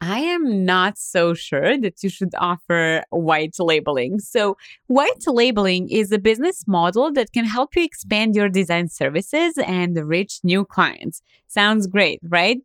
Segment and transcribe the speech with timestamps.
[0.00, 4.20] I am not so sure that you should offer white labeling.
[4.20, 9.54] So, white labeling is a business model that can help you expand your design services
[9.58, 11.20] and reach new clients.
[11.48, 12.60] Sounds great, right?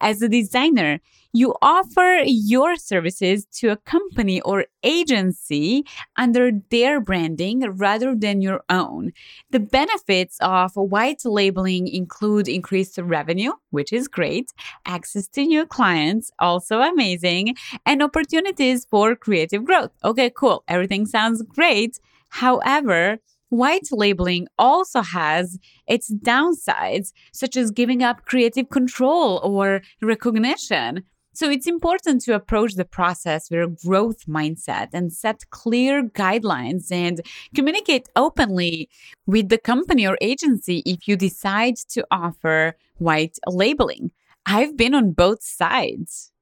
[0.00, 1.00] As a designer,
[1.32, 5.84] you offer your services to a company or agency
[6.16, 9.12] under their branding rather than your own.
[9.50, 14.52] The benefits of white labeling include increased revenue, which is great,
[14.86, 19.90] access to new clients, also amazing, and opportunities for creative growth.
[20.02, 20.64] Okay, cool.
[20.66, 22.00] Everything sounds great.
[22.30, 23.18] However,
[23.50, 31.04] White labeling also has its downsides, such as giving up creative control or recognition.
[31.32, 36.90] So it's important to approach the process with a growth mindset and set clear guidelines
[36.90, 37.20] and
[37.54, 38.88] communicate openly
[39.24, 44.10] with the company or agency if you decide to offer white labeling.
[44.46, 46.32] I've been on both sides.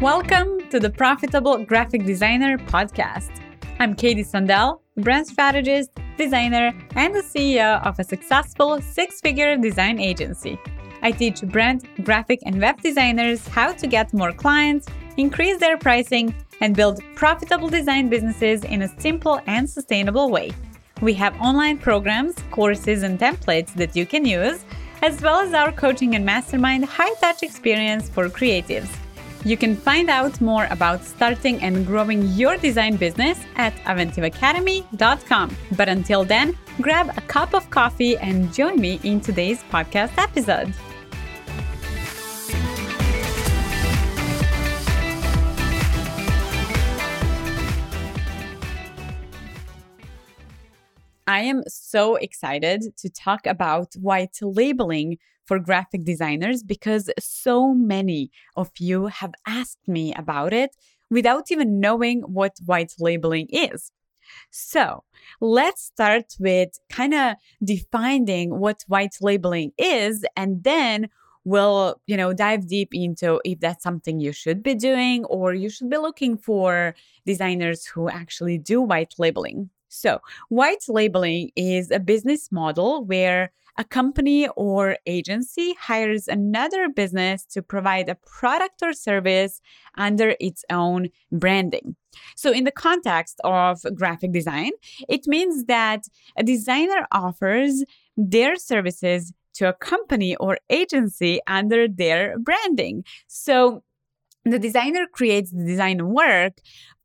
[0.00, 3.30] Welcome to the Profitable Graphic Designer podcast.
[3.80, 9.98] I'm Kady Sandel, brand strategist, designer, and the CEO of a successful six figure design
[9.98, 10.56] agency.
[11.02, 16.32] I teach brand, graphic, and web designers how to get more clients, increase their pricing,
[16.60, 20.52] and build profitable design businesses in a simple and sustainable way.
[21.00, 24.64] We have online programs, courses, and templates that you can use,
[25.02, 28.88] as well as our coaching and mastermind high touch experience for creatives.
[29.44, 35.56] You can find out more about starting and growing your design business at aventiveacademy.com.
[35.76, 40.74] But until then, grab a cup of coffee and join me in today's podcast episode.
[51.28, 55.18] I am so excited to talk about white labeling
[55.48, 60.76] for graphic designers because so many of you have asked me about it
[61.10, 63.90] without even knowing what white labeling is.
[64.50, 65.04] So
[65.40, 71.08] let's start with kind of defining what white labeling is and then
[71.44, 75.70] we'll you know dive deep into if that's something you should be doing or you
[75.70, 76.94] should be looking for
[77.24, 83.84] designers who actually do white labeling so, white labeling is a business model where a
[83.84, 89.60] company or agency hires another business to provide a product or service
[89.96, 91.94] under its own branding.
[92.36, 94.72] So, in the context of graphic design,
[95.08, 96.04] it means that
[96.36, 97.84] a designer offers
[98.16, 103.04] their services to a company or agency under their branding.
[103.28, 103.82] So,
[104.52, 106.54] the designer creates the design work,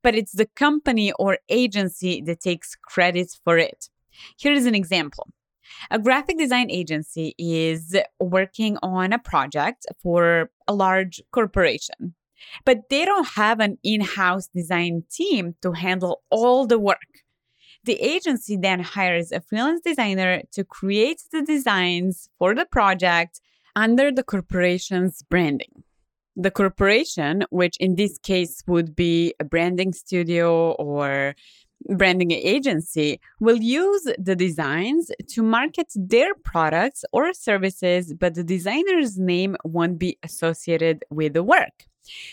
[0.01, 3.89] but it's the company or agency that takes credit for it.
[4.37, 5.27] Here is an example.
[5.89, 12.13] A graphic design agency is working on a project for a large corporation,
[12.65, 16.97] but they don't have an in house design team to handle all the work.
[17.85, 23.41] The agency then hires a freelance designer to create the designs for the project
[23.75, 25.82] under the corporation's branding
[26.35, 31.35] the corporation, which in this case would be a branding studio or
[31.89, 39.17] branding agency, will use the designs to market their products or services, but the designer's
[39.17, 41.85] name won't be associated with the work.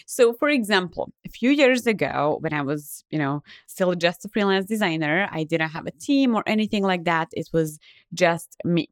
[0.06, 4.28] So, for example, a few years ago, when I was, you know, still just a
[4.28, 7.28] freelance designer, I didn't have a team or anything like that.
[7.32, 7.78] It was
[8.12, 8.88] just me.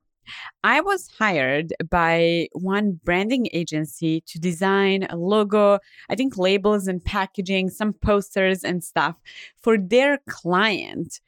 [0.65, 5.79] I was hired by one branding agency to design a logo,
[6.09, 9.17] I think labels and packaging, some posters and stuff
[9.61, 11.21] for their client.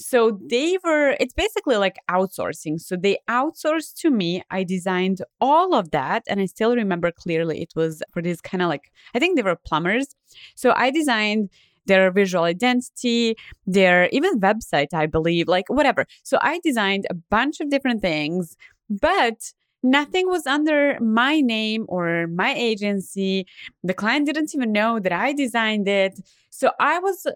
[0.00, 2.80] So they were, it's basically like outsourcing.
[2.80, 4.44] So they outsourced to me.
[4.48, 6.22] I designed all of that.
[6.28, 9.42] And I still remember clearly it was for this kind of like, I think they
[9.42, 10.14] were plumbers.
[10.54, 11.50] So I designed
[11.88, 13.34] their visual identity,
[13.66, 16.06] their even website, I believe, like whatever.
[16.22, 18.56] So I designed a bunch of different things,
[18.88, 19.52] but
[19.82, 23.46] nothing was under my name or my agency.
[23.82, 26.20] The client didn't even know that I designed it.
[26.50, 27.26] So I was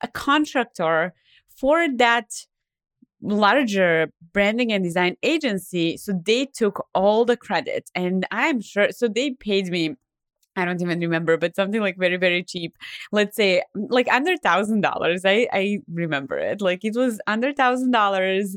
[0.00, 1.14] a contractor
[1.48, 2.30] for that
[3.22, 5.96] larger branding and design agency.
[5.96, 7.90] So they took all the credit.
[7.94, 9.96] And I'm sure, so they paid me
[10.56, 12.76] I don't even remember, but something like very, very cheap.
[13.12, 15.22] Let's say mm, like under thousand dollars.
[15.24, 16.60] I I remember it.
[16.60, 18.56] Like it was under thousand dollars.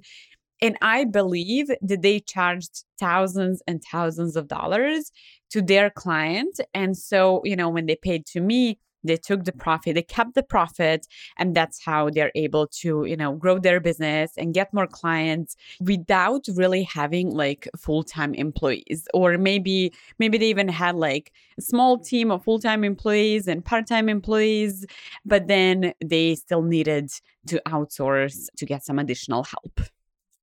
[0.61, 5.11] And I believe that they charged thousands and thousands of dollars
[5.51, 6.59] to their client.
[6.73, 10.35] And so, you know, when they paid to me, they took the profit they kept
[10.35, 11.07] the profit
[11.37, 15.55] and that's how they're able to you know grow their business and get more clients
[15.79, 19.07] without really having like full-time employees.
[19.13, 24.09] Or maybe maybe they even had like a small team of full-time employees and part-time
[24.09, 24.85] employees
[25.25, 27.11] but then they still needed
[27.47, 29.79] to outsource to get some additional help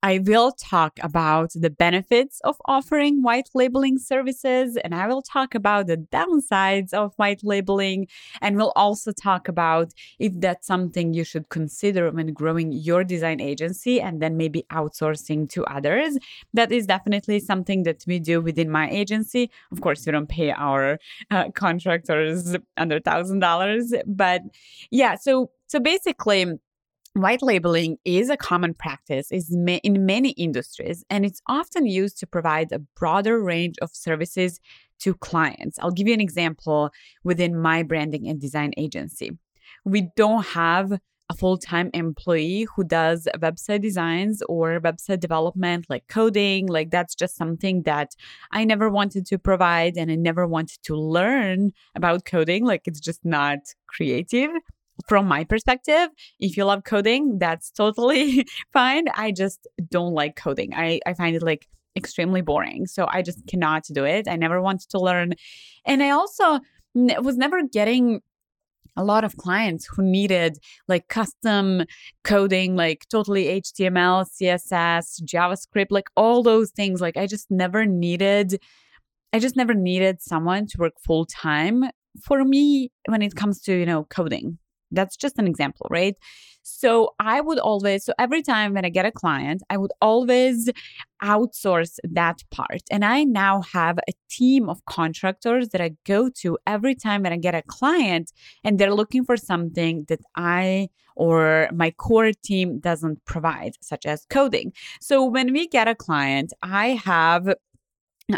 [0.05, 5.55] I will talk about the benefits of offering white labeling services, and I will talk
[5.55, 8.09] about the downsides of white labeling.
[8.43, 13.41] And we'll also talk about if that's something you should consider when growing your design
[13.41, 16.19] agency and then maybe outsourcing to others.
[16.53, 19.51] That is definitely something that we do within my agency.
[19.73, 20.99] Of course, we don't pay our
[21.31, 24.43] uh, contractors under $1,000, but
[24.91, 26.47] yeah, so so basically
[27.15, 32.73] White labeling is a common practice in many industries, and it's often used to provide
[32.73, 34.59] a broader range of services
[34.99, 35.79] to clients.
[35.79, 36.91] I'll give you an example
[37.23, 39.31] within my branding and design agency.
[39.85, 40.99] We don't have
[41.31, 46.67] a full time employee who does website designs or website development, like coding.
[46.67, 48.17] Like, that's just something that
[48.51, 52.65] I never wanted to provide and I never wanted to learn about coding.
[52.65, 54.51] Like, it's just not creative
[55.09, 56.09] from my perspective,
[56.41, 59.07] if you love coding, that's totally fine.
[59.15, 60.73] I just don't like coding.
[60.75, 62.87] I, I find it like extremely boring.
[62.87, 64.29] So I just cannot do it.
[64.29, 65.35] I never wanted to learn.
[65.85, 66.61] And I also
[66.97, 68.21] n- was never getting
[68.97, 71.83] a lot of clients who needed like custom
[72.23, 77.01] coding, like totally HTML, CSS, JavaScript, like all those things.
[77.01, 78.61] Like I just never needed,
[79.33, 81.85] I just never needed someone to work full time
[82.23, 84.59] for me when it comes to, you know, coding.
[84.95, 86.17] That's just an example, right?
[86.63, 90.71] So I would always, so every time when I get a client, I would always
[91.23, 92.81] outsource that part.
[92.91, 97.35] And I now have a team of contractors that I go to every time when
[97.35, 98.33] I get a client
[98.65, 104.27] and they're looking for something that I or my core team doesn't provide, such as
[104.31, 104.73] coding.
[105.01, 107.55] So when we get a client, I have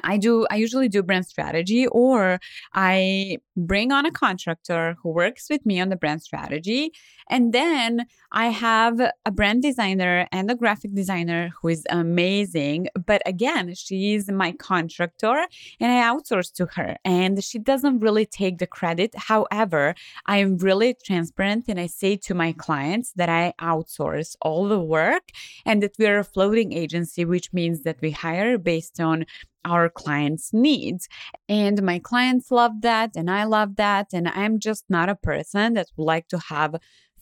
[0.03, 2.41] I do, I usually do brand strategy or
[2.75, 6.93] I bring on a contractor who works with me on the brand strategy.
[7.31, 12.89] And then I have a brand designer and a graphic designer who is amazing.
[13.07, 15.47] But again, she's my contractor
[15.81, 19.15] and I outsource to her and she doesn't really take the credit.
[19.17, 19.95] However,
[20.27, 24.81] I am really transparent and I say to my clients that I outsource all the
[24.81, 25.31] work
[25.65, 29.27] and that we're a floating agency, which means that we hire based on
[29.67, 31.09] our clients' needs.
[31.49, 34.09] And my clients love that, and I love that.
[34.13, 36.77] And I'm just not a person that would like to have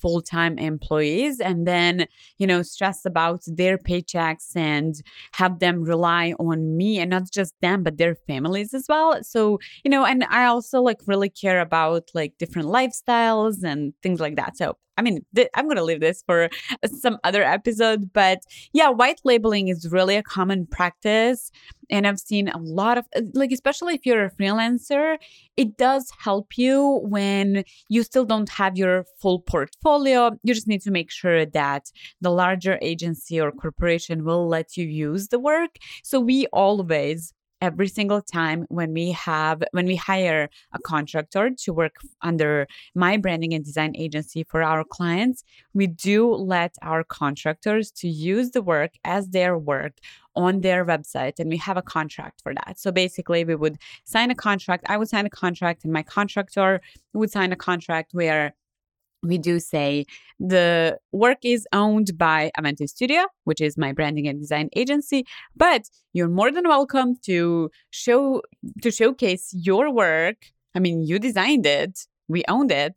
[0.05, 2.07] full time employees and then,
[2.39, 4.95] you know, stress about their paychecks and
[5.33, 9.23] have them rely on me and not just them, but their families as well.
[9.23, 14.21] So, you know, and I also like really care about like different lifestyles and things
[14.21, 14.59] like that.
[14.59, 16.49] So, I mean, th- I'm going to leave this for
[16.87, 18.41] some other episode, but
[18.73, 21.51] yeah, white labeling is really a common practice.
[21.91, 25.19] And I've seen a lot of, like, especially if you're a freelancer,
[25.57, 30.31] it does help you when you still don't have your full portfolio.
[30.43, 31.91] You just need to make sure that
[32.21, 35.77] the larger agency or corporation will let you use the work.
[36.03, 41.73] So we always every single time when we have when we hire a contractor to
[41.73, 45.39] work under my branding and design agency for our clients
[45.73, 46.21] we do
[46.55, 49.95] let our contractors to use the work as their work
[50.37, 52.79] on their website and we have a contract for that.
[52.79, 56.81] So basically we would sign a contract i would sign a contract and my contractor
[57.13, 58.55] would sign a contract where
[59.25, 60.05] we do say
[60.39, 65.25] the work is owned by Aventive Studio, which is my branding and design agency,
[65.57, 68.43] but you're more than welcome to show
[68.83, 70.37] to showcase your work.
[70.75, 72.95] I mean, you designed it, we owned it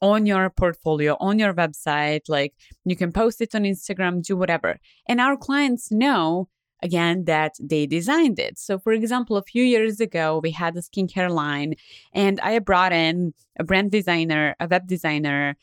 [0.00, 4.78] on your portfolio, on your website, like you can post it on Instagram, do whatever.
[5.08, 6.48] And our clients know
[6.82, 8.58] again that they designed it.
[8.58, 11.74] So, for example, a few years ago, we had a skincare line,
[12.12, 15.56] and I brought in a brand designer, a web designer,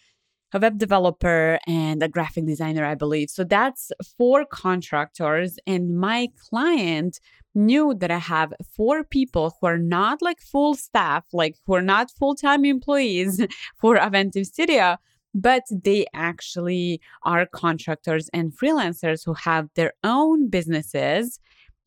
[0.54, 3.30] a web developer, and a graphic designer, I believe.
[3.30, 7.20] So, that's four contractors, and my client
[7.56, 11.82] knew that I have four people who are not like full staff, like who are
[11.82, 13.42] not full time employees
[13.78, 14.98] for Aventive Studio
[15.36, 21.40] but they actually are contractors and freelancers who have their own businesses.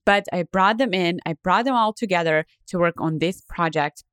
[0.04, 4.04] But I brought them in, I brought them all together to work on this project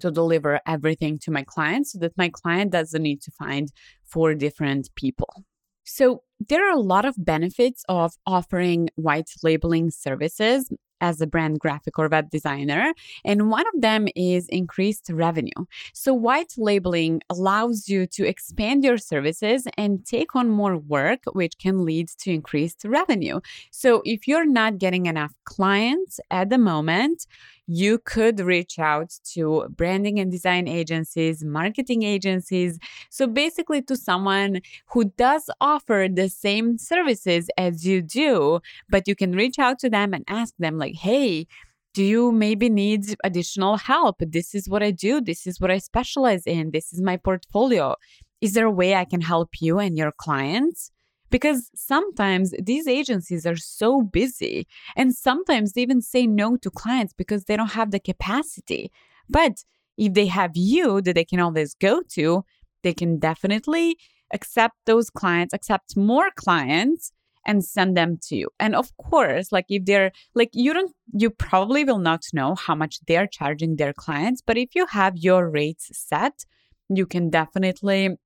[0.00, 3.72] to deliver everything to my client so that my client doesn't need to find
[4.04, 5.44] four different people.
[5.84, 10.70] So, there are a lot of benefits of offering white labeling services.
[11.00, 12.92] As a brand graphic or web designer.
[13.24, 15.66] And one of them is increased revenue.
[15.92, 21.58] So, white labeling allows you to expand your services and take on more work, which
[21.58, 23.40] can lead to increased revenue.
[23.70, 27.26] So, if you're not getting enough clients at the moment,
[27.68, 32.78] you could reach out to branding and design agencies, marketing agencies.
[33.10, 39.14] So basically, to someone who does offer the same services as you do, but you
[39.14, 41.46] can reach out to them and ask them, like, hey,
[41.92, 44.16] do you maybe need additional help?
[44.20, 45.20] This is what I do.
[45.20, 46.70] This is what I specialize in.
[46.70, 47.96] This is my portfolio.
[48.40, 50.90] Is there a way I can help you and your clients?
[51.30, 54.66] Because sometimes these agencies are so busy,
[54.96, 58.90] and sometimes they even say no to clients because they don't have the capacity.
[59.28, 59.64] But
[59.96, 62.44] if they have you that they can always go to,
[62.82, 63.96] they can definitely
[64.32, 67.12] accept those clients, accept more clients
[67.46, 68.48] and send them to you.
[68.60, 72.74] And of course, like if they're like you don't you probably will not know how
[72.74, 76.44] much they're charging their clients, but if you have your rates set,
[76.88, 78.16] you can definitely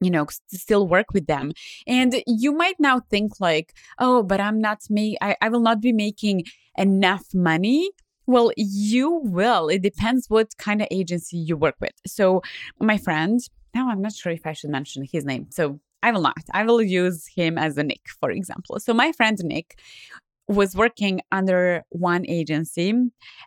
[0.00, 1.52] you know still work with them.
[1.86, 5.80] And you might now think like oh but i'm not me I, I will not
[5.80, 6.44] be making
[6.76, 7.90] enough money.
[8.26, 9.68] Well you will.
[9.68, 11.94] It depends what kind of agency you work with.
[12.06, 12.42] So
[12.78, 13.40] my friend
[13.74, 16.44] now i'm not sure if i should mention his name so i will not.
[16.52, 18.80] I will use him as a nick for example.
[18.80, 19.78] So my friend nick
[20.48, 22.92] was working under one agency,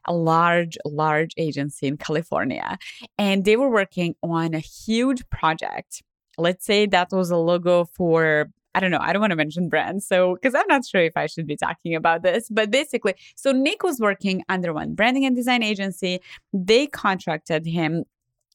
[0.07, 2.77] a large, large agency in California.
[3.17, 6.01] And they were working on a huge project
[6.37, 9.69] let's say that was a logo for I don't know, I don't want to mention
[9.69, 10.07] brands.
[10.07, 13.51] So, because I'm not sure if I should be talking about this, but basically, so
[13.51, 16.19] Nick was working under one branding and design agency.
[16.53, 18.05] They contracted him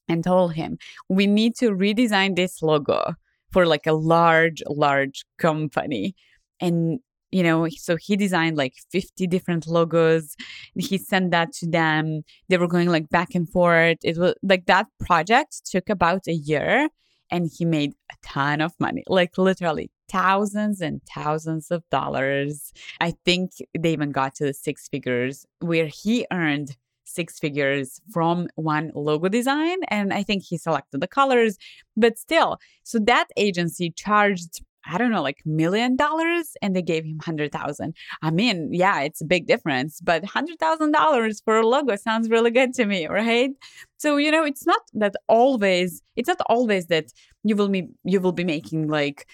[0.09, 3.13] and told him, we need to redesign this logo
[3.51, 6.15] for like a large, large company.
[6.59, 6.99] And,
[7.31, 10.35] you know, so he designed like 50 different logos.
[10.75, 12.23] He sent that to them.
[12.49, 13.99] They were going like back and forth.
[14.03, 16.89] It was like that project took about a year
[17.31, 22.73] and he made a ton of money, like literally thousands and thousands of dollars.
[22.99, 28.47] I think they even got to the six figures where he earned six figures from
[28.55, 29.77] one logo design.
[29.89, 31.57] And I think he selected the colors,
[31.97, 37.03] but still, so that agency charged I don't know, like million dollars, and they gave
[37.03, 37.95] him hundred thousand.
[38.21, 42.29] I mean, yeah, it's a big difference, but hundred thousand dollars for a logo sounds
[42.29, 43.51] really good to me, right?
[43.97, 46.01] So you know, it's not that always.
[46.15, 47.07] It's not always that
[47.43, 49.27] you will be you will be making like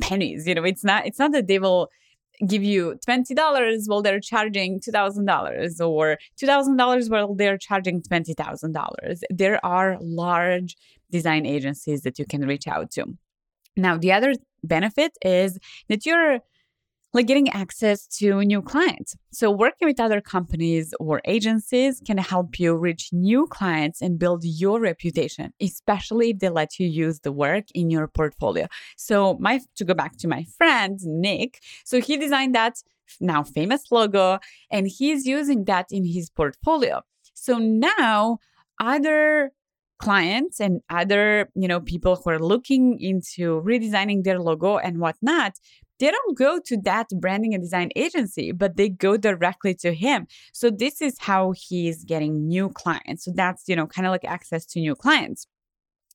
[0.00, 0.46] pennies.
[0.46, 1.06] You know, it's not.
[1.06, 1.88] It's not that they will
[2.46, 7.34] give you twenty dollars while they're charging two thousand dollars, or two thousand dollars while
[7.34, 9.22] they're charging twenty thousand dollars.
[9.30, 10.76] There are large
[11.10, 13.04] design agencies that you can reach out to.
[13.76, 16.40] Now, the other benefit is that you're
[17.14, 19.14] like getting access to new clients.
[19.32, 24.44] So, working with other companies or agencies can help you reach new clients and build
[24.44, 28.66] your reputation, especially if they let you use the work in your portfolio.
[28.96, 32.82] So, my to go back to my friend Nick, so he designed that
[33.20, 34.38] now famous logo
[34.70, 37.02] and he's using that in his portfolio.
[37.34, 38.38] So now
[38.80, 39.52] other
[40.02, 45.52] clients and other you know people who are looking into redesigning their logo and whatnot
[46.00, 50.26] they don't go to that branding and design agency but they go directly to him.
[50.52, 53.24] So this is how he's getting new clients.
[53.24, 55.46] So that's you know kind of like access to new clients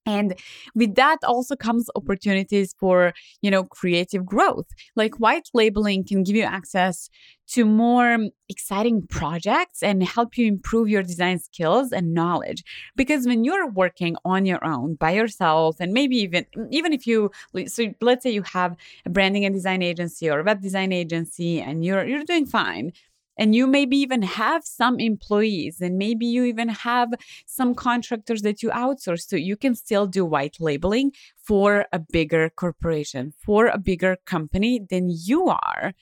[0.08, 0.34] and
[0.74, 4.68] with that also comes opportunities for you know creative growth.
[4.96, 7.10] Like white labeling can give you access
[7.50, 8.18] to more
[8.50, 12.64] exciting projects and help you improve your design skills and knowledge.
[12.96, 17.32] Because when you're working on your own by yourself and maybe even even if you
[17.68, 21.62] so let's say you have a branding and design agency or a web design agency
[21.62, 22.92] and you're you're doing fine
[23.38, 27.10] and you maybe even have some employees and maybe you even have
[27.46, 31.12] some contractors that you outsource so you can still do white labeling
[31.44, 35.94] for a bigger corporation for a bigger company than you are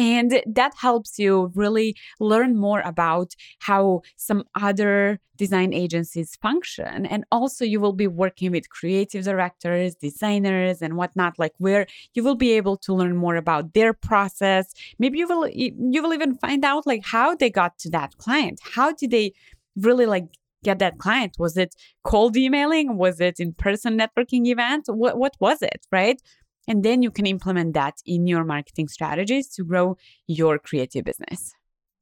[0.00, 7.04] and that helps you really learn more about how some other design agencies function.
[7.04, 12.24] And also, you will be working with creative directors, designers, and whatnot, like where you
[12.24, 14.72] will be able to learn more about their process.
[14.98, 18.58] Maybe you will you will even find out like how they got to that client.
[18.62, 19.34] How did they
[19.76, 20.28] really like
[20.64, 21.36] get that client?
[21.38, 22.96] Was it cold emailing?
[22.96, 24.84] Was it in person networking event?
[24.88, 25.86] What what was it?
[25.92, 26.22] Right?
[26.68, 31.54] And then you can implement that in your marketing strategies to grow your creative business.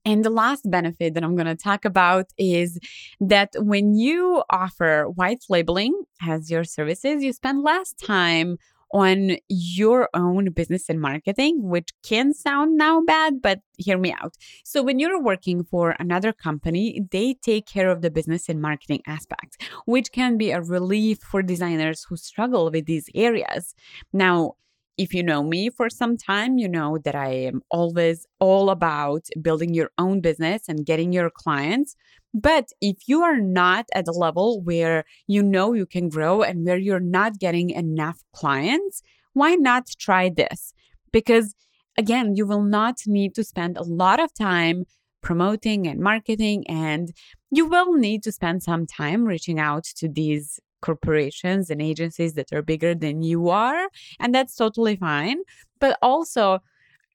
[0.05, 2.79] And the last benefit that I'm going to talk about is
[3.21, 8.57] that when you offer white labeling as your services, you spend less time
[8.93, 14.37] on your own business and marketing, which can sound now bad, but hear me out.
[14.65, 19.03] So, when you're working for another company, they take care of the business and marketing
[19.07, 23.75] aspects, which can be a relief for designers who struggle with these areas.
[24.13, 24.55] Now,
[24.99, 29.29] if you know me for some time, you know that I am always all about
[29.41, 31.95] building your own business and getting your clients.
[32.35, 36.65] But if you are not at the level where you know you can grow and
[36.65, 40.73] where you're not getting enough clients, why not try this?
[41.13, 41.55] Because
[41.97, 44.85] again, you will not need to spend a lot of time
[45.21, 47.13] promoting and marketing, and
[47.51, 52.53] you will need to spend some time reaching out to these corporations and agencies that
[52.53, 53.89] are bigger than you are.
[54.21, 55.39] And that's totally fine.
[55.81, 56.61] But also,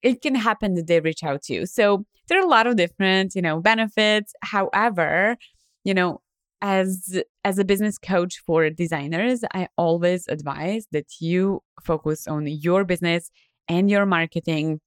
[0.04, 1.66] it can happen that they reach out to you.
[1.66, 4.34] So there are a lot of different, you know, benefits.
[4.42, 5.38] However,
[5.84, 6.22] you know,
[6.62, 12.86] as as a business coach for designers, I always advise that you focus on your
[12.86, 13.32] business
[13.68, 14.80] and your marketing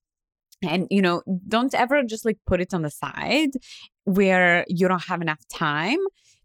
[0.63, 3.51] and you know don't ever just like put it on the side
[4.05, 5.99] where you don't have enough time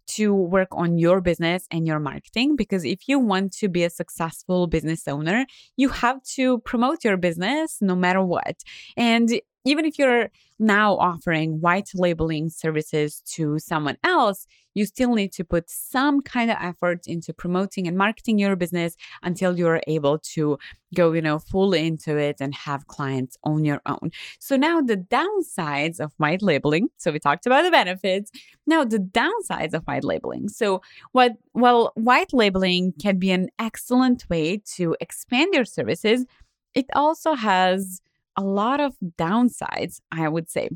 [0.07, 3.89] to work on your business and your marketing because if you want to be a
[3.89, 5.45] successful business owner,
[5.77, 8.57] you have to promote your business no matter what.
[8.97, 9.29] And
[9.65, 10.29] even if you're
[10.59, 16.51] now offering white labeling services to someone else, you still need to put some kind
[16.51, 20.57] of effort into promoting and marketing your business until you're able to
[20.93, 24.11] go, you know, full into it and have clients on your own.
[24.39, 26.89] So now the downsides of white labeling.
[26.97, 28.31] So we talked about the benefits.
[28.67, 30.49] Now the downsides of white labeling.
[30.49, 36.25] So what well, white labeling can be an excellent way to expand your services.
[36.73, 38.01] It also has
[38.37, 40.69] a lot of downsides, I would say.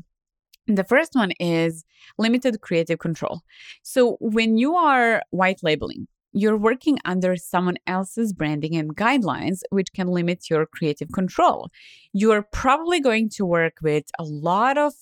[0.66, 1.84] The first one is
[2.18, 3.42] limited creative control.
[3.82, 9.92] So when you are white labeling, you're working under someone else's branding and guidelines, which
[9.94, 11.70] can limit your creative control.
[12.12, 14.92] You're probably going to work with a lot of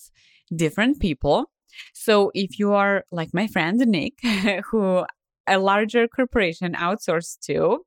[0.55, 1.51] different people.
[1.93, 4.21] So if you are like my friend Nick,
[4.71, 5.05] who
[5.47, 7.85] a larger corporation outsourced to,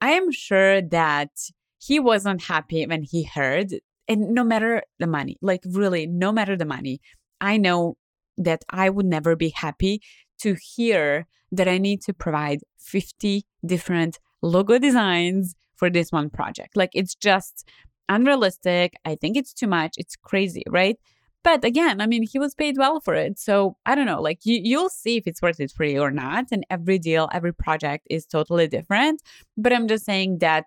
[0.00, 1.30] I am sure that
[1.78, 3.74] he wasn't happy when he heard
[4.10, 7.00] and no matter the money, like really, no matter the money,
[7.40, 7.96] I know
[8.36, 10.02] that I would never be happy
[10.40, 16.76] to hear that I need to provide 50 different logo designs for this one project.
[16.76, 17.68] Like it's just
[18.08, 18.94] unrealistic.
[19.04, 19.94] I think it's too much.
[19.96, 20.96] It's crazy, right?
[21.44, 23.38] But again, I mean, he was paid well for it.
[23.38, 26.10] So I don't know, like you, you'll see if it's worth it for you or
[26.10, 26.46] not.
[26.50, 29.22] And every deal, every project is totally different.
[29.56, 30.66] But I'm just saying that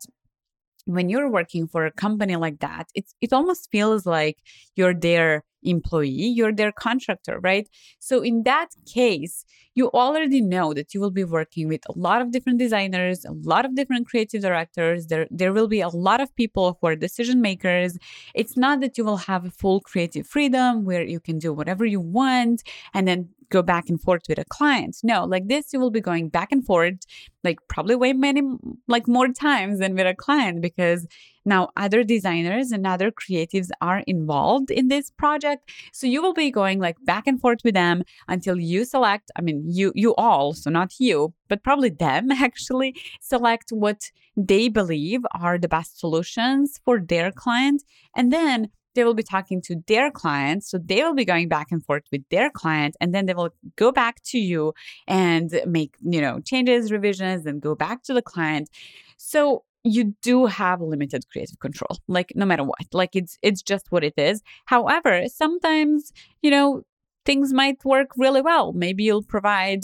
[0.86, 4.38] when you're working for a company like that, it's it almost feels like
[4.76, 7.69] you're their employee, you're their contractor, right?
[8.00, 12.22] So in that case, you already know that you will be working with a lot
[12.22, 15.08] of different designers, a lot of different creative directors.
[15.08, 17.98] There there will be a lot of people who are decision makers.
[18.36, 22.02] It's not that you will have full creative freedom where you can do whatever you
[22.02, 24.98] want and then go back and forth with a client.
[25.04, 27.00] No, like this, you will be going back and forth,
[27.44, 28.42] like probably way many,
[28.88, 31.06] like more times than with a client because
[31.46, 35.70] now other designers and other creatives are involved in this project.
[35.94, 39.42] So you will be going like back and forth with them until you select, I
[39.42, 45.22] mean, you, you all, so not you, but probably them actually select what they believe
[45.32, 47.84] are the best solutions for their client.
[48.16, 50.69] And then they will be talking to their clients.
[50.69, 53.53] So they will be going back and forth with their client, and then they will
[53.75, 54.73] go back to you
[55.08, 58.69] and make, you know, changes, revisions, and go back to the client.
[59.17, 63.91] So you do have limited creative control like no matter what like it's it's just
[63.91, 66.84] what it is however sometimes you know
[67.25, 69.82] things might work really well maybe you'll provide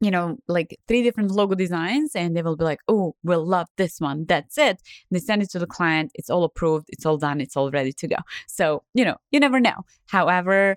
[0.00, 3.68] you know, like three different logo designs, and they will be like, oh, we'll love
[3.76, 4.26] this one.
[4.26, 4.82] That's it.
[5.10, 6.10] They send it to the client.
[6.14, 6.86] It's all approved.
[6.90, 7.40] It's all done.
[7.40, 8.16] It's all ready to go.
[8.46, 9.84] So, you know, you never know.
[10.06, 10.76] However,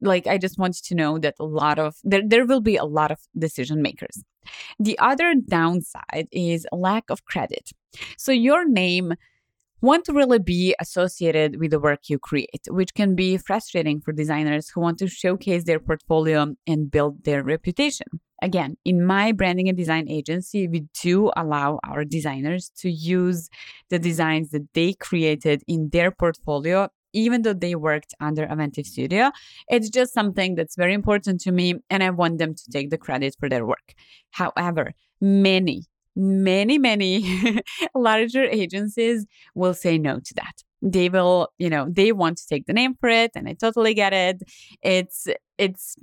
[0.00, 2.76] like I just want you to know that a lot of there, there will be
[2.76, 4.22] a lot of decision makers.
[4.78, 7.70] The other downside is lack of credit.
[8.16, 9.14] So your name
[9.80, 14.68] won't really be associated with the work you create, which can be frustrating for designers
[14.68, 18.06] who want to showcase their portfolio and build their reputation.
[18.42, 23.50] Again, in my branding and design agency, we do allow our designers to use
[23.90, 29.30] the designs that they created in their portfolio even though they worked under Aventive Studio.
[29.68, 32.98] It's just something that's very important to me, and I want them to take the
[32.98, 33.94] credit for their work.
[34.30, 35.84] However, many,
[36.16, 37.60] many, many
[37.94, 40.62] larger agencies will say no to that.
[40.82, 43.94] They will, you know, they want to take the name for it, and I totally
[43.94, 44.42] get it.
[44.82, 45.96] It's, it's,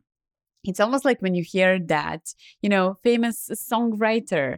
[0.63, 2.21] it's almost like when you hear that,
[2.61, 4.57] you know, famous songwriter.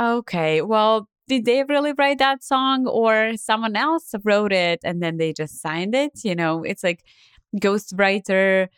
[0.00, 5.18] Okay, well, did they really write that song or someone else wrote it and then
[5.18, 6.24] they just signed it?
[6.24, 7.04] You know, it's like
[7.56, 8.68] ghostwriter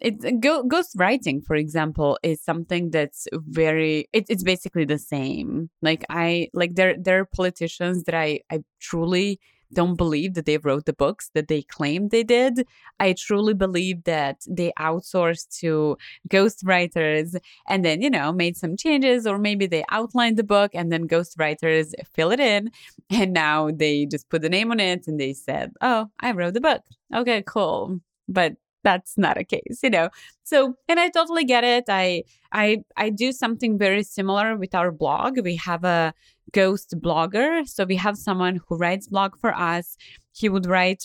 [0.00, 4.98] it uh, go, ghost writing for example is something that's very it, it's basically the
[4.98, 9.38] same like i like there there are politicians that i i truly
[9.72, 12.66] don't believe that they wrote the books that they claim they did.
[13.00, 15.96] I truly believe that they outsourced to
[16.28, 17.36] ghostwriters
[17.68, 21.08] and then, you know, made some changes, or maybe they outlined the book and then
[21.08, 22.70] ghostwriters fill it in.
[23.08, 26.54] And now they just put the name on it and they said, Oh, I wrote
[26.54, 26.82] the book.
[27.14, 28.00] Okay, cool.
[28.28, 28.56] But
[28.86, 30.08] that's not a case you know?
[30.44, 31.84] So and i totally get it.
[31.88, 32.22] I
[32.52, 35.30] i i do something very similar with our blog.
[35.50, 36.14] We have a
[36.52, 37.48] ghost blogger.
[37.74, 39.96] So we have someone who writes blog for us.
[40.40, 41.02] He would write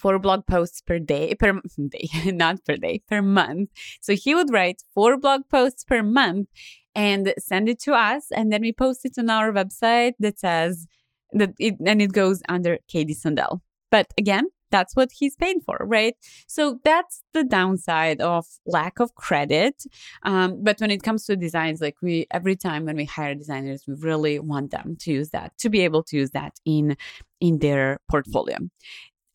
[0.00, 1.50] four blog posts per day per
[1.96, 2.08] day
[2.42, 3.70] not per day per month.
[4.00, 6.48] So he would write four blog posts per month
[6.94, 10.86] and send it to us and then we post it on our website that says
[11.32, 13.62] that it and it goes under kady sandel.
[13.90, 16.16] But again that's what he's paid for, right?
[16.48, 19.76] So that's the downside of lack of credit.
[20.24, 23.84] Um, but when it comes to designs, like we every time when we hire designers,
[23.86, 26.96] we really want them to use that to be able to use that in
[27.40, 28.58] in their portfolio.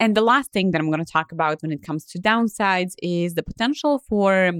[0.01, 2.93] And the last thing that I'm going to talk about when it comes to downsides
[3.01, 4.51] is the potential for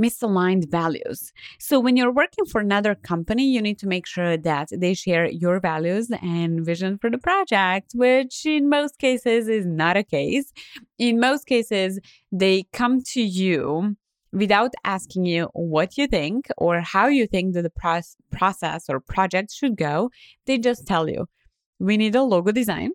[0.00, 1.32] misaligned values.
[1.58, 5.26] So when you're working for another company, you need to make sure that they share
[5.26, 10.52] your values and vision for the project, which in most cases is not a case.
[10.98, 12.00] In most cases,
[12.32, 13.96] they come to you
[14.32, 19.00] without asking you what you think or how you think that the pro- process or
[19.00, 20.10] project should go.
[20.46, 21.26] They just tell you,
[21.78, 22.90] we need a logo design.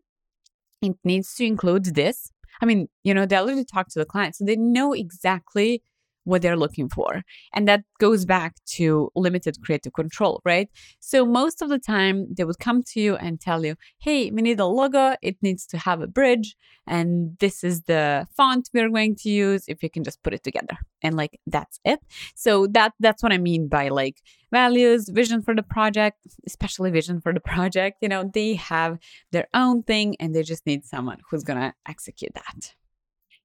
[0.82, 2.32] It needs to include this.
[2.62, 5.84] I mean, you know, they already talk to the client, so they know exactly
[6.26, 7.24] what they're looking for.
[7.54, 10.70] And that goes back to limited creative control, right?
[11.00, 14.42] So most of the time they would come to you and tell you, hey, we
[14.42, 15.16] need a logo.
[15.22, 16.56] It needs to have a bridge.
[16.88, 19.64] And this is the font we're going to use.
[19.68, 20.78] If you can just put it together.
[21.02, 22.00] And like that's it.
[22.36, 27.22] So that that's what I mean by like values, vision for the project, especially vision
[27.22, 27.98] for the project.
[28.02, 28.98] You know, they have
[29.32, 32.74] their own thing and they just need someone who's gonna execute that.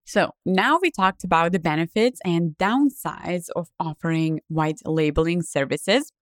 [0.05, 6.13] So now we talked about the benefits and downsides of offering white labeling services.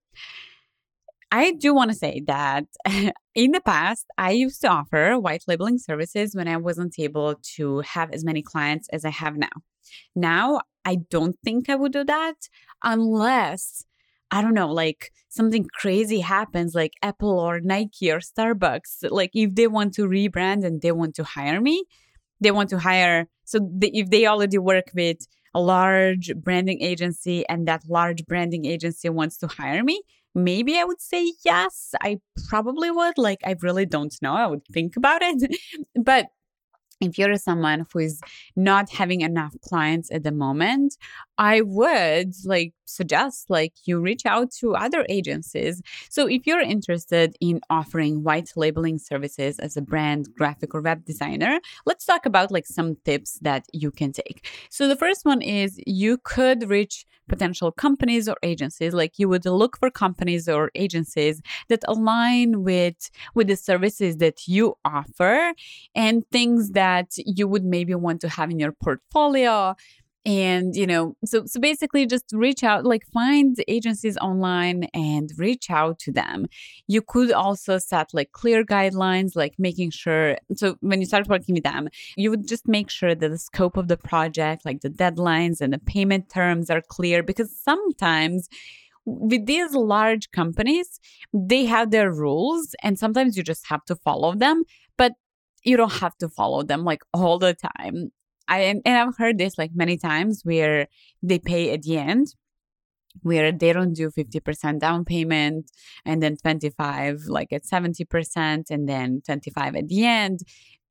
[1.31, 2.65] I do want to say that
[3.35, 7.81] in the past, I used to offer white labeling services when I wasn't able to
[7.81, 9.49] have as many clients as I have now.
[10.15, 12.37] Now, I don't think I would do that
[12.83, 13.85] unless
[14.31, 19.11] I don't know, like something crazy happens, like Apple or Nike or Starbucks.
[19.11, 21.85] Like if they want to rebrand and they want to hire me,
[22.41, 23.27] they want to hire.
[23.45, 25.19] So the, if they already work with
[25.55, 30.03] a large branding agency and that large branding agency wants to hire me
[30.35, 33.19] maybe i would say yes i probably would.
[33.19, 34.35] Like i really don't know.
[34.35, 35.57] I would think about it.
[36.05, 36.27] But
[37.01, 38.21] if you're someone who is
[38.57, 40.97] not having enough clients at the moment
[41.39, 45.83] i would like suggest like you reach out to other agencies.
[46.11, 51.05] So if you're interested in offering white labeling services as a brand graphic or web
[51.05, 54.49] designer let's talk about like some tips that you can take.
[54.71, 59.45] So the first one is you could reach potential companies or agencies like you would
[59.45, 65.53] look for companies or agencies that align with with the services that you offer
[65.95, 69.75] and things that you would maybe want to have in your portfolio
[70.29, 75.71] and you know so so basically just reach out like find agencies online and reach
[75.71, 76.47] out to them.
[76.87, 81.55] You could also set like clear guidelines like making sure so when you start working
[81.55, 84.91] with them you would just make sure that the scope of the project like the
[84.91, 88.51] deadlines and the payment terms are clear because sometimes
[89.07, 91.01] with these large companies
[91.33, 94.63] they have their rules and sometimes you just have to follow them
[94.99, 95.13] but
[95.65, 98.11] you don't have to follow them like all the time
[98.49, 100.89] I and I've heard this like many times where
[101.23, 102.35] they pay at the end
[103.23, 105.71] where they don't do 50% down payment
[106.05, 110.41] and then 25 like at 70% and then 25 at the end.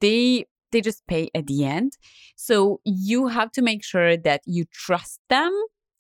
[0.01, 1.93] They they just pay at the end.
[2.35, 5.53] So you have to make sure that you trust them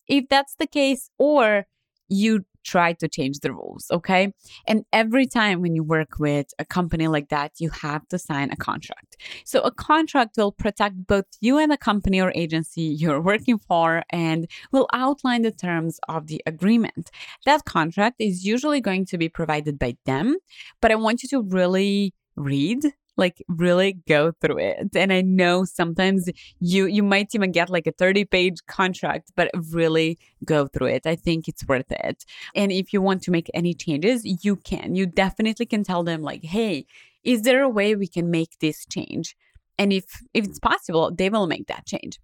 [0.07, 1.65] if that's the case or
[2.09, 3.85] you try to change the rules.
[3.91, 4.33] Okay.
[4.67, 8.51] And every time when you work with a company like that, you have to sign
[8.51, 9.15] a contract.
[9.45, 14.03] So a contract will protect both you and the company or agency you're working for
[14.09, 17.09] and will outline the terms of the agreement.
[17.45, 20.37] That contract is usually going to be provided by them,
[20.81, 22.81] but I want you to really read
[23.17, 24.95] like really go through it.
[24.95, 29.49] And I know sometimes you you might even get like a 30 page contract, but
[29.71, 31.05] really go through it.
[31.05, 32.25] I think it's worth it.
[32.55, 34.95] And if you want to make any changes, you can.
[34.95, 36.85] You definitely can tell them like, "Hey,
[37.23, 39.35] is there a way we can make this change?"
[39.77, 42.19] And if if it's possible, they will make that change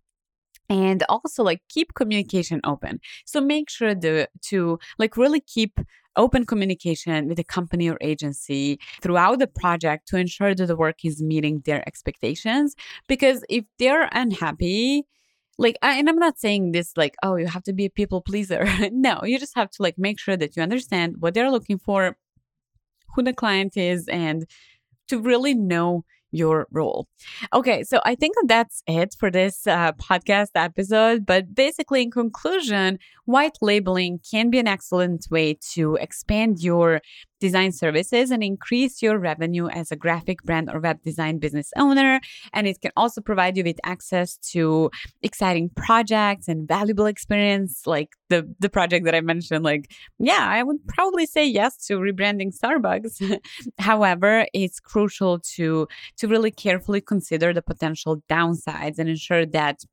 [0.70, 3.00] and also like keep communication open.
[3.26, 5.80] So make sure the, to like really keep
[6.16, 11.04] open communication with the company or agency throughout the project to ensure that the work
[11.04, 12.76] is meeting their expectations
[13.08, 15.04] because if they're unhappy
[15.58, 18.22] like I, and i'm not saying this like oh you have to be a people
[18.22, 18.66] pleaser.
[18.92, 22.18] No you just have to like make sure that you understand what they're looking for
[23.16, 24.46] who the client is and
[25.08, 27.08] to really know your role.
[27.54, 31.26] Okay, so I think that's it for this uh, podcast episode.
[31.26, 37.02] But basically, in conclusion, white labeling can be an excellent way to expand your
[37.44, 42.22] design services and increase your revenue as a graphic brand or web design business owner.
[42.54, 44.90] And it can also provide you with access to
[45.22, 49.66] exciting projects and valuable experience, like the, the project that I mentioned.
[49.66, 53.40] Like, yeah, I would probably say yes to rebranding Starbucks.
[53.78, 55.88] However, it's crucial to
[56.20, 59.84] to really carefully consider the potential downsides and ensure that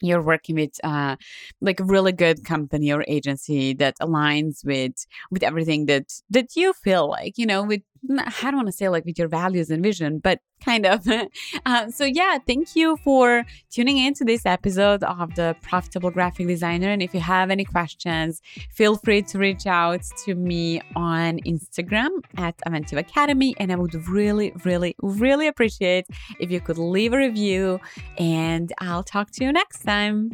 [0.00, 1.16] you're working with uh,
[1.60, 6.72] like a really good company or agency that aligns with with everything that that you
[6.72, 9.82] feel like you know with I don't want to say like with your values and
[9.82, 11.06] vision, but kind of.
[11.66, 16.46] uh, so, yeah, thank you for tuning in to this episode of the Profitable Graphic
[16.46, 16.90] Designer.
[16.90, 18.40] And if you have any questions,
[18.72, 23.54] feel free to reach out to me on Instagram at Aventive Academy.
[23.58, 26.06] And I would really, really, really appreciate
[26.38, 27.80] if you could leave a review.
[28.18, 30.30] And I'll talk to you next time.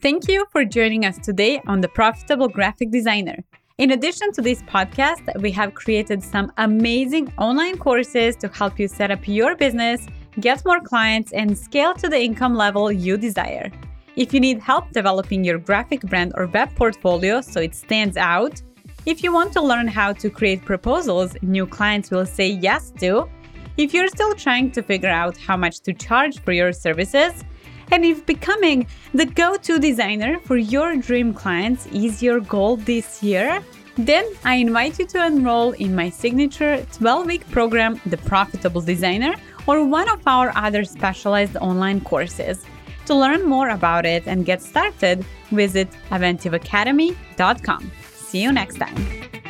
[0.00, 3.42] Thank you for joining us today on the Profitable Graphic Designer.
[3.76, 8.86] In addition to this podcast, we have created some amazing online courses to help you
[8.86, 10.06] set up your business,
[10.38, 13.72] get more clients, and scale to the income level you desire.
[14.14, 18.62] If you need help developing your graphic brand or web portfolio so it stands out,
[19.06, 23.28] if you want to learn how to create proposals new clients will say yes to,
[23.76, 27.42] if you're still trying to figure out how much to charge for your services,
[27.90, 33.22] and if becoming the go to designer for your dream clients is your goal this
[33.22, 33.62] year,
[33.96, 39.34] then I invite you to enroll in my signature 12 week program, The Profitable Designer,
[39.66, 42.64] or one of our other specialized online courses.
[43.06, 47.92] To learn more about it and get started, visit aventiveacademy.com.
[48.02, 49.43] See you next time.